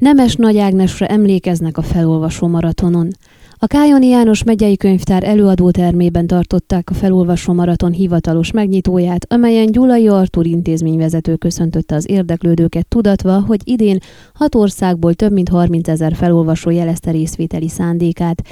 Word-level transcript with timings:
Nemes 0.00 0.34
Nagy 0.34 0.58
Ágnesre 0.58 1.06
emlékeznek 1.06 1.78
a 1.78 1.82
felolvasó 1.82 2.46
maratonon. 2.46 3.08
A 3.58 3.66
Kájoni 3.66 4.06
János 4.06 4.44
megyei 4.44 4.76
könyvtár 4.76 5.24
előadó 5.24 5.70
termében 5.70 6.26
tartották 6.26 6.90
a 6.90 6.94
felolvasó 6.94 7.52
maraton 7.52 7.92
hivatalos 7.92 8.50
megnyitóját, 8.50 9.26
amelyen 9.32 9.72
Gyulai 9.72 10.08
Artur 10.08 10.46
intézményvezető 10.46 11.36
köszöntötte 11.36 11.94
az 11.94 12.10
érdeklődőket 12.10 12.88
tudatva, 12.88 13.40
hogy 13.40 13.60
idén 13.64 13.98
hat 14.34 14.54
országból 14.54 15.14
több 15.14 15.32
mint 15.32 15.48
30 15.48 15.88
ezer 15.88 16.14
felolvasó 16.14 16.70
jelezte 16.70 17.10
részvételi 17.10 17.68
szándékát. 17.68 18.42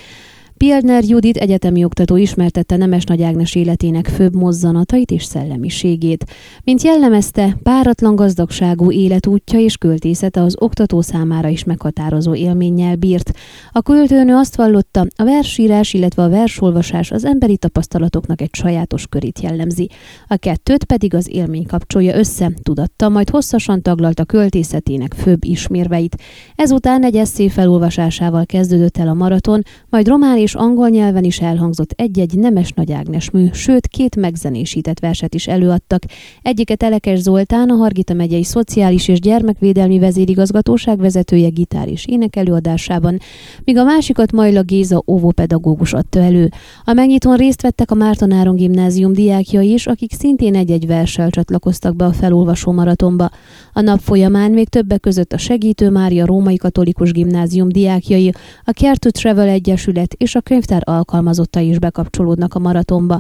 Pielner 0.58 1.04
Judit 1.04 1.36
egyetemi 1.36 1.84
oktató 1.84 2.16
ismertette 2.16 2.76
Nemes 2.76 3.04
Nagy 3.04 3.22
Ágnes 3.22 3.54
életének 3.54 4.06
főbb 4.06 4.34
mozzanatait 4.34 5.10
és 5.10 5.24
szellemiségét. 5.24 6.24
Mint 6.64 6.82
jellemezte, 6.82 7.56
páratlan 7.62 8.16
gazdagságú 8.16 8.92
életútja 8.92 9.58
és 9.58 9.76
költészete 9.76 10.42
az 10.42 10.56
oktató 10.58 11.00
számára 11.00 11.48
is 11.48 11.64
meghatározó 11.64 12.34
élménnyel 12.34 12.96
bírt. 12.96 13.32
A 13.72 13.82
költőnő 13.82 14.34
azt 14.34 14.56
vallotta, 14.56 15.06
a 15.16 15.24
versírás, 15.24 15.94
illetve 15.94 16.22
a 16.22 16.28
versolvasás 16.28 17.10
az 17.10 17.24
emberi 17.24 17.56
tapasztalatoknak 17.56 18.40
egy 18.40 18.54
sajátos 18.54 19.06
körét 19.06 19.40
jellemzi. 19.40 19.90
A 20.26 20.36
kettőt 20.36 20.84
pedig 20.84 21.14
az 21.14 21.28
élmény 21.32 21.66
kapcsolja 21.66 22.16
össze, 22.16 22.52
tudatta, 22.62 23.08
majd 23.08 23.30
hosszasan 23.30 23.82
taglalta 23.82 24.24
költészetének 24.24 25.14
főbb 25.14 25.44
ismérveit. 25.44 26.16
Ezután 26.56 27.04
egy 27.04 27.16
eszé 27.16 27.48
felolvasásával 27.48 28.46
kezdődött 28.46 28.96
el 28.96 29.08
a 29.08 29.14
maraton, 29.14 29.62
majd 29.88 30.08
román 30.08 30.36
angol 30.54 30.88
nyelven 30.88 31.24
is 31.24 31.40
elhangzott 31.40 31.92
egy-egy 31.96 32.38
Nemes 32.38 32.72
Nagy 32.72 32.92
Ágnes 32.92 33.30
mű, 33.30 33.48
sőt 33.52 33.86
két 33.86 34.16
megzenésített 34.16 34.98
verset 34.98 35.34
is 35.34 35.46
előadtak. 35.46 36.02
Egyiket 36.42 36.82
Elekes 36.82 37.18
Zoltán, 37.18 37.70
a 37.70 37.74
Hargita 37.74 38.14
megyei 38.14 38.44
Szociális 38.44 39.08
és 39.08 39.20
Gyermekvédelmi 39.20 39.98
Vezérigazgatóság 39.98 40.98
vezetője 40.98 41.48
gitár 41.48 41.88
és 41.88 42.06
ének 42.06 42.36
előadásában, 42.36 43.18
míg 43.64 43.76
a 43.76 43.84
másikat 43.84 44.32
Majla 44.32 44.62
Géza 44.62 45.02
óvópedagógus 45.06 45.92
adta 45.92 46.20
elő. 46.20 46.50
A 46.84 46.92
megnyitón 46.92 47.36
részt 47.36 47.62
vettek 47.62 47.90
a 47.90 47.94
Márton 47.94 48.32
Áron 48.32 48.56
gimnázium 48.56 49.12
diákjai 49.12 49.72
is, 49.72 49.86
akik 49.86 50.12
szintén 50.12 50.54
egy-egy 50.54 50.86
verssel 50.86 51.30
csatlakoztak 51.30 51.96
be 51.96 52.04
a 52.04 52.12
felolvasó 52.12 52.72
maratonba. 52.72 53.30
A 53.72 53.80
nap 53.80 54.00
folyamán 54.00 54.50
még 54.50 54.68
többek 54.68 55.00
között 55.00 55.32
a 55.32 55.38
Segítő 55.38 55.90
Mária 55.90 56.26
Római 56.26 56.56
Katolikus 56.56 57.12
Gimnázium 57.12 57.68
diákjai, 57.68 58.32
a 58.64 58.70
Care 58.70 58.96
to 58.96 59.10
Travel 59.10 59.48
Egyesület 59.48 60.14
és 60.14 60.34
a 60.38 60.40
könyvtár 60.40 60.82
alkalmazottai 60.84 61.68
is 61.68 61.78
bekapcsolódnak 61.78 62.54
a 62.54 62.58
maratonba. 62.58 63.18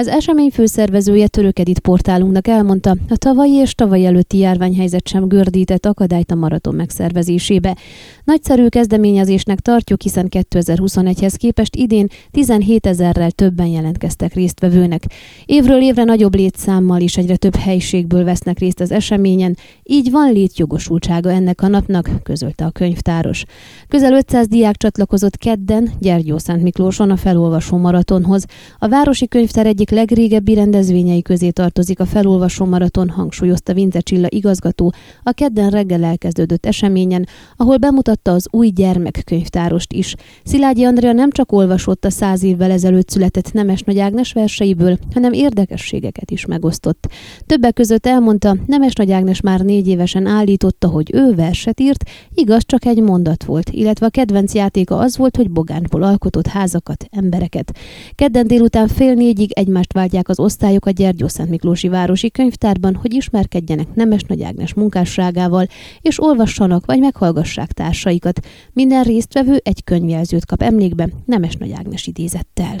Az 0.00 0.06
esemény 0.06 0.50
főszervezője 0.50 1.28
Törökedit 1.28 1.78
portálunknak 1.78 2.48
elmondta, 2.48 2.96
a 3.08 3.16
tavalyi 3.16 3.54
és 3.54 3.74
tavaly 3.74 4.06
előtti 4.06 4.38
járványhelyzet 4.38 5.08
sem 5.08 5.28
gördített 5.28 5.86
akadályt 5.86 6.30
a 6.30 6.34
maraton 6.34 6.74
megszervezésébe. 6.74 7.76
Nagyszerű 8.24 8.68
kezdeményezésnek 8.68 9.60
tartjuk, 9.60 10.02
hiszen 10.02 10.26
2021-hez 10.30 11.34
képest 11.36 11.76
idén 11.76 12.06
17 12.30 12.86
ezerrel 12.86 13.30
többen 13.30 13.66
jelentkeztek 13.66 14.34
résztvevőnek. 14.34 15.02
Évről 15.44 15.82
évre 15.82 16.04
nagyobb 16.04 16.34
létszámmal 16.34 17.00
is 17.00 17.16
egyre 17.16 17.36
több 17.36 17.54
helyiségből 17.54 18.24
vesznek 18.24 18.58
részt 18.58 18.80
az 18.80 18.90
eseményen, 18.90 19.56
így 19.82 20.10
van 20.10 20.32
létjogosultsága 20.32 21.30
ennek 21.30 21.62
a 21.62 21.68
napnak, 21.68 22.10
közölte 22.22 22.64
a 22.64 22.70
könyvtáros. 22.70 23.44
Közel 23.88 24.12
500 24.12 24.48
diák 24.48 24.76
csatlakozott 24.76 25.36
kedden 25.36 25.90
Gyergyó 25.98 26.38
Szent 26.38 26.62
Miklóson 26.62 27.10
a 27.10 27.16
felolvasó 27.16 27.76
maratonhoz. 27.76 28.44
A 28.78 28.88
Városi 28.88 29.28
Könyvtár 29.28 29.66
egyik 29.66 29.86
egyik 29.88 30.08
legrégebbi 30.08 30.54
rendezvényei 30.54 31.22
közé 31.22 31.50
tartozik 31.50 32.00
a 32.00 32.06
felolvasó 32.06 32.64
maraton, 32.64 33.08
hangsúlyozta 33.08 33.74
Vince 33.74 34.00
Csilla 34.00 34.26
igazgató 34.30 34.92
a 35.22 35.32
kedden 35.32 35.70
reggel 35.70 36.04
elkezdődött 36.04 36.66
eseményen, 36.66 37.26
ahol 37.56 37.76
bemutatta 37.76 38.32
az 38.32 38.46
új 38.50 38.68
gyermekkönyvtárost 38.68 39.92
is. 39.92 40.14
Szilágyi 40.44 40.84
Andrea 40.84 41.12
nem 41.12 41.30
csak 41.30 41.52
olvasott 41.52 42.04
a 42.04 42.10
száz 42.10 42.42
évvel 42.42 42.70
ezelőtt 42.70 43.08
született 43.08 43.52
Nemes 43.52 43.82
Nagy 43.82 43.98
Ágnes 43.98 44.32
verseiből, 44.32 44.98
hanem 45.14 45.32
érdekességeket 45.32 46.30
is 46.30 46.46
megosztott. 46.46 47.08
Többek 47.46 47.74
között 47.74 48.06
elmondta, 48.06 48.56
Nemes 48.66 48.92
Nagy 48.92 49.12
Ágnes 49.12 49.40
már 49.40 49.60
négy 49.60 49.88
évesen 49.88 50.26
állította, 50.26 50.88
hogy 50.88 51.10
ő 51.14 51.34
verset 51.34 51.80
írt, 51.80 52.04
igaz 52.34 52.62
csak 52.66 52.84
egy 52.84 53.00
mondat 53.00 53.44
volt, 53.44 53.70
illetve 53.70 54.06
a 54.06 54.10
kedvenc 54.10 54.54
játéka 54.54 54.96
az 54.96 55.16
volt, 55.16 55.36
hogy 55.36 55.50
bogántból 55.50 56.02
alkotott 56.02 56.46
házakat, 56.46 57.04
embereket. 57.10 57.76
Kedden 58.14 58.46
délután 58.46 58.88
fél 58.88 59.14
négyig 59.14 59.52
egy 59.52 59.68
egymást 59.78 59.92
váltják 59.92 60.28
az 60.28 60.38
osztályok 60.38 60.86
a 60.86 60.90
Gyergyószent 60.90 61.50
Miklósi 61.50 61.88
Városi 61.88 62.30
Könyvtárban, 62.30 62.94
hogy 62.94 63.12
ismerkedjenek 63.12 63.94
Nemes 63.94 64.22
Nagy 64.22 64.42
Ágnes 64.42 64.74
munkásságával, 64.74 65.66
és 66.00 66.22
olvassanak 66.22 66.86
vagy 66.86 66.98
meghallgassák 66.98 67.72
társaikat. 67.72 68.40
Minden 68.72 69.02
résztvevő 69.02 69.60
egy 69.64 69.84
könyvjelzőt 69.84 70.46
kap 70.46 70.62
emlékbe 70.62 71.08
Nemes 71.24 71.54
Nagy 71.56 71.72
Ágnes 71.72 72.06
idézettel. 72.06 72.76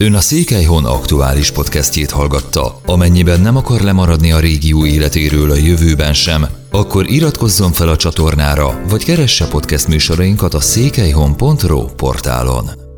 Ön 0.00 0.14
a 0.14 0.20
Székelyhon 0.20 0.84
aktuális 0.84 1.50
podcastjét 1.50 2.10
hallgatta. 2.10 2.80
Amennyiben 2.86 3.40
nem 3.40 3.56
akar 3.56 3.80
lemaradni 3.80 4.32
a 4.32 4.40
régió 4.40 4.86
életéről 4.86 5.50
a 5.50 5.56
jövőben 5.56 6.14
sem, 6.14 6.46
akkor 6.70 7.10
iratkozzon 7.10 7.72
fel 7.72 7.88
a 7.88 7.96
csatornára, 7.96 8.82
vagy 8.88 9.04
keresse 9.04 9.48
podcast 9.48 9.88
műsorainkat 9.88 10.54
a 10.54 10.60
székelyhon.pro 10.60 11.84
portálon. 11.84 12.89